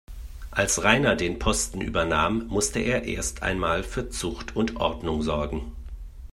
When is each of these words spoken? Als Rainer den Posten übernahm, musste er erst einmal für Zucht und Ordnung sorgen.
Als 0.49 0.83
Rainer 0.83 1.15
den 1.15 1.37
Posten 1.37 1.79
übernahm, 1.79 2.47
musste 2.47 2.79
er 2.79 3.03
erst 3.03 3.43
einmal 3.43 3.83
für 3.83 4.09
Zucht 4.09 4.55
und 4.55 4.77
Ordnung 4.77 5.21
sorgen. 5.21 5.73